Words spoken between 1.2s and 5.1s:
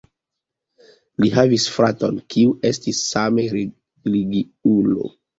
Li havis fraton, kiu estis same religiulo.